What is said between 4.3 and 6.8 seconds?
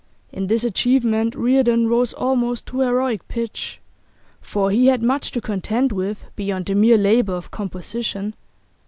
for he had much to contend with beyond the